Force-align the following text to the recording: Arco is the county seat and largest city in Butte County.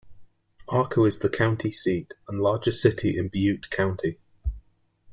Arco 0.67 1.05
is 1.05 1.19
the 1.19 1.29
county 1.29 1.71
seat 1.71 2.15
and 2.27 2.41
largest 2.41 2.81
city 2.81 3.15
in 3.19 3.27
Butte 3.27 3.69
County. 3.69 4.17